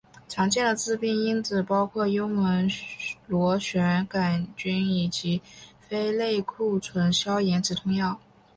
[0.27, 2.67] 常见的致病因子包括幽门
[3.27, 5.39] 螺旋杆菌以及
[5.79, 8.19] 非类固醇消炎止痛药。